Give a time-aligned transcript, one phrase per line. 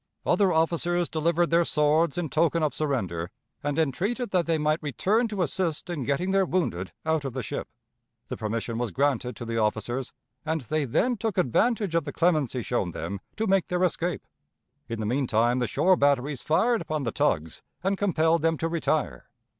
[0.25, 3.29] Other officers delivered their swords in token of surrender,
[3.61, 7.43] and entreated that they might return to assist in getting their wounded out of the
[7.43, 7.67] ship.
[8.27, 10.11] The permission was granted to the officers,
[10.43, 14.25] and they then took advantage of the clemency shown them to make their escape.
[14.89, 18.67] In the mean time the shore batteries fired upon the tugs, and compelled them to
[18.67, 19.29] retire.